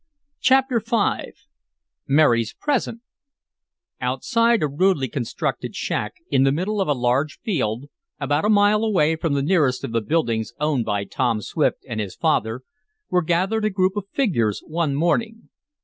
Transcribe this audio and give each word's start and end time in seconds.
Chapter 0.39 0.79
V 0.83 1.33
Mary's 2.07 2.55
Present 2.59 3.01
Outside 4.01 4.63
a 4.63 4.67
rudely 4.67 5.07
constructed 5.07 5.75
shack, 5.75 6.13
in 6.31 6.41
the 6.43 6.51
middle 6.51 6.81
of 6.81 6.87
a 6.87 6.93
large 6.93 7.37
field, 7.41 7.85
about 8.19 8.43
a 8.43 8.49
mile 8.49 8.83
away 8.83 9.15
from 9.15 9.35
the 9.35 9.43
nearest 9.43 9.83
of 9.83 9.91
the 9.91 10.01
buildings 10.01 10.55
owned 10.59 10.85
by 10.85 11.03
Tom 11.03 11.39
Swift 11.39 11.85
and 11.87 11.99
his 11.99 12.15
father, 12.15 12.63
were 13.11 13.21
gathered 13.21 13.63
a 13.63 13.69
group 13.69 13.95
of 13.95 14.09
figures 14.11 14.63
one 14.65 14.95
morning. 14.95 15.49